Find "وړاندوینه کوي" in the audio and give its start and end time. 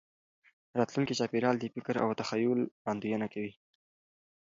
2.81-3.53